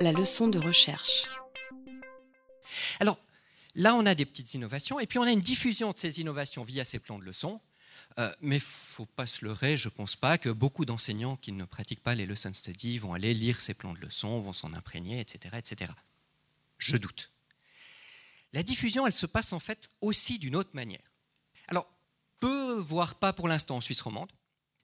la 0.00 0.12
leçon 0.12 0.48
de 0.48 0.58
recherche. 0.58 1.24
Alors, 3.00 3.18
là, 3.74 3.94
on 3.94 4.06
a 4.06 4.14
des 4.14 4.26
petites 4.26 4.54
innovations, 4.54 5.00
et 5.00 5.06
puis 5.06 5.18
on 5.18 5.22
a 5.22 5.32
une 5.32 5.40
diffusion 5.40 5.92
de 5.92 5.98
ces 5.98 6.20
innovations 6.20 6.64
via 6.64 6.84
ces 6.84 6.98
plans 6.98 7.18
de 7.18 7.24
leçons. 7.24 7.60
Euh, 8.18 8.32
mais 8.40 8.56
il 8.56 8.60
ne 8.60 8.64
faut 8.64 9.06
pas 9.06 9.26
se 9.26 9.44
leurrer, 9.44 9.76
je 9.76 9.88
ne 9.88 9.92
pense 9.92 10.16
pas 10.16 10.38
que 10.38 10.48
beaucoup 10.48 10.84
d'enseignants 10.84 11.36
qui 11.36 11.52
ne 11.52 11.64
pratiquent 11.64 12.02
pas 12.02 12.14
les 12.14 12.26
lesson 12.26 12.52
study 12.52 12.98
vont 12.98 13.12
aller 13.12 13.34
lire 13.34 13.60
ces 13.60 13.74
plans 13.74 13.92
de 13.92 14.00
leçons, 14.00 14.40
vont 14.40 14.52
s'en 14.52 14.72
imprégner, 14.72 15.20
etc., 15.20 15.56
etc. 15.58 15.92
Je 16.78 16.96
doute. 16.96 17.30
La 18.52 18.62
diffusion, 18.62 19.06
elle 19.06 19.12
se 19.12 19.26
passe 19.26 19.52
en 19.52 19.58
fait 19.58 19.90
aussi 20.00 20.38
d'une 20.38 20.56
autre 20.56 20.70
manière. 20.72 21.02
Alors, 21.68 21.86
peu, 22.40 22.78
voire 22.78 23.16
pas 23.16 23.32
pour 23.32 23.46
l'instant 23.46 23.76
en 23.76 23.80
Suisse 23.80 24.00
romande, 24.00 24.32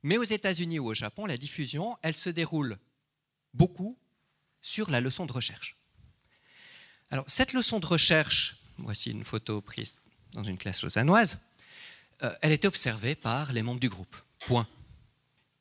mais 0.03 0.19
aux 0.19 0.25
États-Unis 0.25 0.79
ou 0.79 0.89
au 0.89 0.95
Japon, 0.95 1.25
la 1.25 1.39
diffusion, 1.39 1.97
elle 2.03 2.15
se 2.15 2.31
déroule 2.31 2.79
beaucoup 3.55 3.99
sur 4.65 4.91
la 4.91 5.01
leçon 5.01 5.27
de 5.27 5.33
recherche. 5.33 5.77
Alors, 7.11 7.27
cette 7.29 7.53
leçon 7.53 7.79
de 7.79 7.87
recherche, 7.87 8.57
voici 8.79 9.11
une 9.11 9.25
photo 9.25 9.61
prise 9.61 10.01
dans 10.33 10.43
une 10.43 10.57
classe 10.57 10.83
lausannoise, 10.83 11.39
euh, 12.23 12.35
elle 12.41 12.51
était 12.51 12.67
observée 12.67 13.15
par 13.15 13.53
les 13.53 13.63
membres 13.63 13.79
du 13.79 13.91
groupe. 13.91 14.17
Point. 14.41 14.67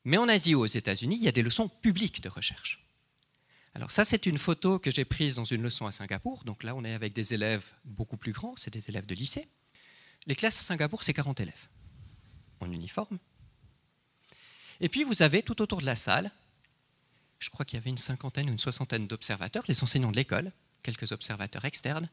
Mais 0.06 0.18
en 0.18 0.28
Asie 0.30 0.56
ou 0.56 0.62
aux 0.62 0.66
États-Unis, 0.66 1.18
il 1.20 1.24
y 1.24 1.28
a 1.28 1.34
des 1.34 1.44
leçons 1.44 1.68
publiques 1.68 2.22
de 2.22 2.30
recherche. 2.30 2.84
Alors 3.76 3.92
ça, 3.92 4.06
c'est 4.06 4.26
une 4.26 4.38
photo 4.38 4.80
que 4.80 4.90
j'ai 4.90 5.06
prise 5.06 5.36
dans 5.36 5.44
une 5.44 5.62
leçon 5.62 5.86
à 5.86 5.92
Singapour. 5.92 6.44
Donc 6.46 6.64
là, 6.64 6.74
on 6.74 6.84
est 6.86 6.94
avec 6.94 7.14
des 7.14 7.34
élèves 7.34 7.74
beaucoup 7.84 8.18
plus 8.18 8.32
grands, 8.32 8.56
c'est 8.56 8.72
des 8.72 8.90
élèves 8.90 9.06
de 9.06 9.16
lycée. 9.16 9.48
Les 10.28 10.36
classes 10.36 10.60
à 10.60 10.62
Singapour, 10.62 11.04
c'est 11.04 11.14
40 11.14 11.42
élèves 11.42 11.68
en 12.62 12.72
uniforme. 12.72 13.20
Et 14.80 14.88
puis, 14.88 15.04
vous 15.04 15.22
avez 15.22 15.44
tout 15.44 15.62
autour 15.62 15.82
de 15.82 15.86
la 15.86 15.98
salle 15.98 16.32
je 17.44 17.50
crois 17.50 17.66
qu'il 17.66 17.78
y 17.78 17.82
avait 17.82 17.90
une 17.90 17.98
cinquantaine 17.98 18.50
ou 18.50 18.54
une 18.54 18.60
soixantaine 18.60 19.06
d'observateurs, 19.06 19.66
les 19.68 19.84
enseignants 19.84 20.12
de 20.12 20.16
l'école, 20.16 20.52
quelques 20.82 21.12
observateurs 21.12 21.66
externes, 21.66 22.10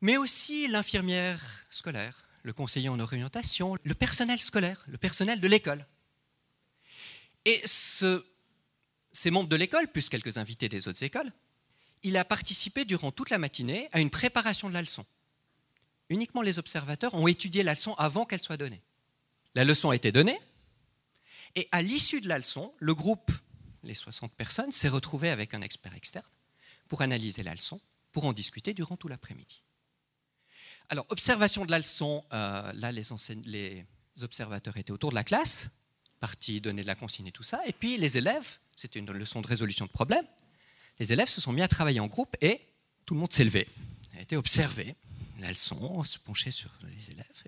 mais 0.00 0.16
aussi 0.16 0.68
l'infirmière 0.68 1.64
scolaire, 1.68 2.24
le 2.44 2.52
conseiller 2.52 2.88
en 2.88 3.00
orientation, 3.00 3.76
le 3.82 3.94
personnel 3.94 4.40
scolaire, 4.40 4.84
le 4.86 4.98
personnel 4.98 5.40
de 5.40 5.48
l'école. 5.48 5.84
Et 7.44 7.60
ces 7.64 9.30
membres 9.30 9.48
de 9.48 9.56
l'école, 9.56 9.88
plus 9.88 10.08
quelques 10.08 10.38
invités 10.38 10.68
des 10.68 10.86
autres 10.86 11.02
écoles, 11.02 11.32
il 12.04 12.16
a 12.16 12.24
participé 12.24 12.84
durant 12.84 13.10
toute 13.10 13.30
la 13.30 13.38
matinée 13.38 13.88
à 13.92 14.00
une 14.00 14.10
préparation 14.10 14.68
de 14.68 14.74
la 14.74 14.82
leçon. 14.82 15.04
Uniquement 16.08 16.42
les 16.42 16.60
observateurs 16.60 17.14
ont 17.14 17.26
étudié 17.26 17.64
la 17.64 17.72
leçon 17.72 17.94
avant 17.94 18.26
qu'elle 18.26 18.42
soit 18.42 18.56
donnée. 18.56 18.80
La 19.56 19.64
leçon 19.64 19.90
a 19.90 19.96
été 19.96 20.12
donnée, 20.12 20.38
et 21.56 21.66
à 21.72 21.82
l'issue 21.82 22.20
de 22.20 22.28
la 22.28 22.38
leçon, 22.38 22.70
le 22.78 22.94
groupe 22.94 23.32
les 23.86 23.94
60 23.94 24.34
personnes, 24.34 24.72
s'est 24.72 24.88
retrouvée 24.88 25.30
avec 25.30 25.54
un 25.54 25.62
expert 25.62 25.94
externe 25.94 26.26
pour 26.88 27.02
analyser 27.02 27.42
la 27.42 27.52
leçon, 27.52 27.80
pour 28.12 28.24
en 28.24 28.32
discuter 28.32 28.74
durant 28.74 28.96
tout 28.96 29.08
l'après-midi. 29.08 29.62
Alors, 30.88 31.06
observation 31.08 31.64
de 31.64 31.70
la 31.70 31.78
leçon, 31.78 32.22
euh, 32.32 32.72
là, 32.74 32.92
les, 32.92 33.02
les, 33.46 33.86
observateurs 34.22 34.76
étaient 34.76 34.92
autour 34.92 35.10
de 35.10 35.16
la 35.16 35.24
classe, 35.24 35.70
partis 36.20 36.60
donner 36.60 36.82
de 36.82 36.86
la 36.86 36.94
consigne 36.94 37.26
et 37.26 37.32
tout 37.32 37.42
ça, 37.42 37.60
et 37.66 37.72
puis 37.72 37.98
les 37.98 38.16
élèves, 38.16 38.58
c'était 38.76 38.98
une 38.98 39.10
leçon 39.10 39.40
de 39.40 39.46
résolution 39.46 39.84
de 39.86 39.90
problèmes, 39.90 40.26
les 40.98 41.12
élèves 41.12 41.28
se 41.28 41.40
sont 41.40 41.52
mis 41.52 41.62
à 41.62 41.68
travailler 41.68 42.00
en 42.00 42.06
groupe 42.06 42.36
et 42.40 42.60
tout 43.04 43.14
le 43.14 43.20
monde 43.20 43.32
s'est 43.32 43.44
levé, 43.44 43.68
a 44.16 44.22
été 44.22 44.36
observé 44.36 44.96
la 45.40 45.50
leçon, 45.50 46.02
se 46.02 46.18
pencher 46.18 46.50
sur 46.50 46.70
les 46.84 47.10
élèves, 47.10 47.44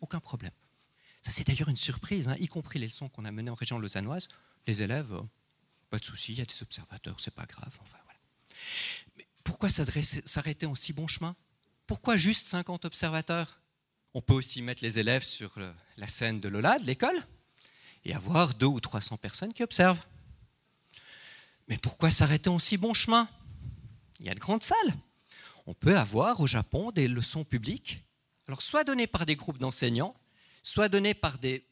aucun 0.00 0.20
problème. 0.20 0.52
Ça, 1.22 1.30
c'est 1.30 1.46
d'ailleurs 1.46 1.68
une 1.68 1.76
surprise, 1.76 2.28
hein, 2.28 2.36
y 2.38 2.46
compris 2.46 2.78
les 2.78 2.86
leçons 2.86 3.08
qu'on 3.08 3.24
a 3.24 3.30
menées 3.30 3.50
en 3.50 3.54
région 3.54 3.78
lausannoise, 3.78 4.28
les 4.66 4.82
élèves 4.82 5.12
euh, 5.12 5.22
pas 5.92 5.98
de 5.98 6.06
souci, 6.06 6.32
il 6.32 6.38
y 6.38 6.40
a 6.40 6.46
des 6.46 6.62
observateurs, 6.62 7.20
c'est 7.20 7.34
pas 7.34 7.44
grave. 7.44 7.78
Enfin, 7.82 7.98
voilà. 8.06 8.18
Mais 9.18 9.26
pourquoi 9.44 9.68
s'arrêter 9.68 10.64
en 10.64 10.74
si 10.74 10.94
bon 10.94 11.06
chemin? 11.06 11.36
Pourquoi 11.86 12.16
juste 12.16 12.46
50 12.46 12.86
observateurs? 12.86 13.60
On 14.14 14.22
peut 14.22 14.32
aussi 14.32 14.62
mettre 14.62 14.82
les 14.82 14.98
élèves 14.98 15.22
sur 15.22 15.52
la 15.98 16.06
scène 16.06 16.40
de 16.40 16.48
Lola, 16.48 16.78
de 16.78 16.86
l'école, 16.86 17.22
et 18.06 18.14
avoir 18.14 18.54
deux 18.54 18.64
ou 18.64 18.80
300 18.80 19.18
personnes 19.18 19.52
qui 19.52 19.62
observent. 19.62 20.02
Mais 21.68 21.76
pourquoi 21.76 22.10
s'arrêter 22.10 22.48
en 22.48 22.58
si 22.58 22.78
bon 22.78 22.94
chemin? 22.94 23.28
Il 24.20 24.24
y 24.24 24.30
a 24.30 24.34
de 24.34 24.40
grandes 24.40 24.62
salles. 24.62 24.94
On 25.66 25.74
peut 25.74 25.98
avoir 25.98 26.40
au 26.40 26.46
Japon 26.46 26.90
des 26.90 27.06
leçons 27.06 27.44
publiques, 27.44 28.02
alors 28.48 28.62
soit 28.62 28.84
données 28.84 29.06
par 29.06 29.26
des 29.26 29.36
groupes 29.36 29.58
d'enseignants, 29.58 30.14
soit 30.62 30.88
données 30.88 31.12
par 31.12 31.36
des 31.36 31.62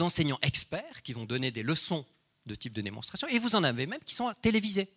enseignants 0.00 0.38
experts 0.40 1.02
qui 1.02 1.12
vont 1.12 1.26
donner 1.26 1.50
des 1.50 1.62
leçons 1.62 2.06
de 2.46 2.54
type 2.54 2.72
de 2.72 2.80
démonstration, 2.80 3.28
et 3.28 3.38
vous 3.38 3.54
en 3.54 3.64
avez 3.64 3.86
même 3.86 4.02
qui 4.04 4.14
sont 4.14 4.32
télévisés. 4.42 4.88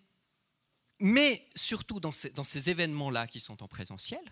Mais 1.00 1.45
surtout 1.56 2.00
dans 2.00 2.11
ces, 2.11 2.29
dans 2.31 2.44
ces 2.44 2.69
événements-là 2.69 3.28
qui 3.28 3.39
sont 3.39 3.61
en 3.61 3.67
présentiel, 3.67 4.23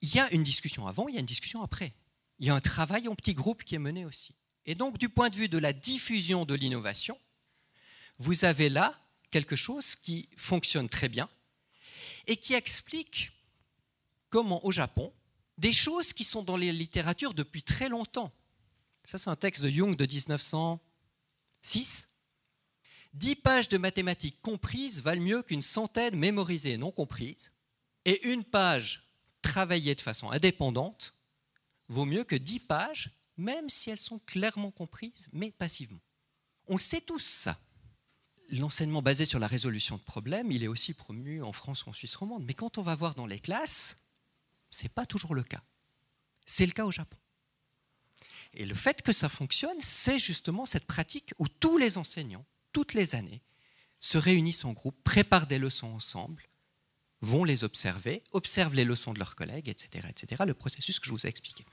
il 0.00 0.14
y 0.14 0.18
a 0.18 0.30
une 0.32 0.42
discussion 0.42 0.86
avant, 0.86 1.08
il 1.08 1.14
y 1.14 1.18
a 1.18 1.20
une 1.20 1.26
discussion 1.26 1.62
après. 1.62 1.92
Il 2.38 2.46
y 2.46 2.50
a 2.50 2.54
un 2.54 2.60
travail 2.60 3.08
en 3.08 3.14
petit 3.14 3.34
groupe 3.34 3.64
qui 3.64 3.74
est 3.74 3.80
mené 3.80 4.04
aussi. 4.04 4.34
Et 4.64 4.74
donc, 4.74 4.98
du 4.98 5.08
point 5.08 5.28
de 5.28 5.36
vue 5.36 5.48
de 5.48 5.58
la 5.58 5.72
diffusion 5.72 6.44
de 6.44 6.54
l'innovation, 6.54 7.18
vous 8.18 8.44
avez 8.44 8.68
là 8.68 8.92
quelque 9.30 9.56
chose 9.56 9.96
qui 9.96 10.28
fonctionne 10.36 10.88
très 10.88 11.08
bien 11.08 11.28
et 12.26 12.36
qui 12.36 12.54
explique 12.54 13.32
comment 14.30 14.64
au 14.64 14.72
Japon, 14.72 15.12
des 15.56 15.72
choses 15.72 16.12
qui 16.12 16.24
sont 16.24 16.42
dans 16.42 16.56
les 16.56 16.72
littératures 16.72 17.34
depuis 17.34 17.62
très 17.62 17.88
longtemps. 17.88 18.32
Ça, 19.04 19.18
c'est 19.18 19.30
un 19.30 19.36
texte 19.36 19.62
de 19.62 19.70
Jung 19.70 19.96
de 19.96 20.06
1900. 20.06 20.80
6. 21.68 22.08
10 23.12 23.36
pages 23.36 23.68
de 23.68 23.76
mathématiques 23.76 24.40
comprises 24.40 25.02
valent 25.02 25.22
mieux 25.22 25.42
qu'une 25.42 25.62
centaine 25.62 26.16
mémorisées 26.16 26.72
et 26.72 26.76
non 26.78 26.90
comprises. 26.90 27.50
Et 28.04 28.28
une 28.28 28.44
page 28.44 29.12
travaillée 29.42 29.94
de 29.94 30.00
façon 30.00 30.30
indépendante 30.30 31.14
vaut 31.88 32.06
mieux 32.06 32.24
que 32.24 32.36
10 32.36 32.60
pages, 32.60 33.10
même 33.36 33.68
si 33.68 33.90
elles 33.90 33.98
sont 33.98 34.18
clairement 34.20 34.70
comprises, 34.70 35.28
mais 35.32 35.50
passivement. 35.50 36.00
On 36.68 36.76
le 36.76 36.82
sait 36.82 37.02
tous, 37.02 37.22
ça. 37.22 37.58
L'enseignement 38.50 39.02
basé 39.02 39.26
sur 39.26 39.38
la 39.38 39.46
résolution 39.46 39.96
de 39.96 40.02
problèmes, 40.02 40.50
il 40.50 40.64
est 40.64 40.68
aussi 40.68 40.94
promu 40.94 41.42
en 41.42 41.52
France 41.52 41.84
ou 41.84 41.90
en 41.90 41.92
Suisse 41.92 42.16
romande. 42.16 42.44
Mais 42.44 42.54
quand 42.54 42.78
on 42.78 42.82
va 42.82 42.94
voir 42.94 43.14
dans 43.14 43.26
les 43.26 43.40
classes, 43.40 43.98
ce 44.70 44.84
n'est 44.84 44.88
pas 44.88 45.04
toujours 45.04 45.34
le 45.34 45.42
cas. 45.42 45.62
C'est 46.46 46.66
le 46.66 46.72
cas 46.72 46.86
au 46.86 46.92
Japon. 46.92 47.18
Et 48.54 48.66
le 48.66 48.74
fait 48.74 49.02
que 49.02 49.12
ça 49.12 49.28
fonctionne, 49.28 49.76
c'est 49.80 50.18
justement 50.18 50.66
cette 50.66 50.86
pratique 50.86 51.32
où 51.38 51.48
tous 51.48 51.78
les 51.78 51.98
enseignants, 51.98 52.46
toutes 52.72 52.94
les 52.94 53.14
années, 53.14 53.42
se 54.00 54.18
réunissent 54.18 54.64
en 54.64 54.72
groupe, 54.72 54.96
préparent 55.04 55.46
des 55.46 55.58
leçons 55.58 55.92
ensemble, 55.92 56.42
vont 57.20 57.44
les 57.44 57.64
observer, 57.64 58.22
observent 58.32 58.74
les 58.74 58.84
leçons 58.84 59.12
de 59.12 59.18
leurs 59.18 59.34
collègues, 59.34 59.68
etc., 59.68 60.06
etc., 60.08 60.44
le 60.46 60.54
processus 60.54 61.00
que 61.00 61.06
je 61.06 61.12
vous 61.12 61.26
ai 61.26 61.28
expliqué. 61.28 61.64